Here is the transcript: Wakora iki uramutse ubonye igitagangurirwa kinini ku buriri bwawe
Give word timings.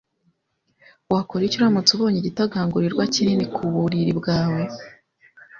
Wakora 1.13 1.43
iki 1.45 1.57
uramutse 1.59 1.91
ubonye 1.93 2.17
igitagangurirwa 2.19 3.03
kinini 3.13 3.45
ku 3.55 3.61
buriri 3.73 4.13
bwawe 4.19 4.61